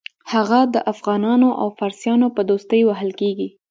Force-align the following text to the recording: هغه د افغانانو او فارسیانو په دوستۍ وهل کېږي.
هغه 0.33 0.59
د 0.73 0.75
افغانانو 0.93 1.49
او 1.61 1.67
فارسیانو 1.77 2.27
په 2.35 2.41
دوستۍ 2.49 2.81
وهل 2.85 3.09
کېږي. 3.19 3.47